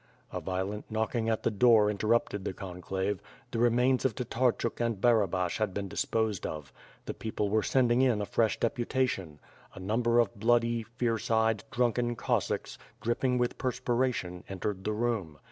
[0.33, 3.21] A violent knocking at the door interrupted the conclave.
[3.51, 6.73] The remains of Tatarchuk and Barabash had been disposed of.
[7.05, 9.39] The people 'wcro send in sj a fresh deputation.
[9.75, 15.37] A number of bloody, fierce eyed, drunken Cossacks, dripping with per spiration, entered the room.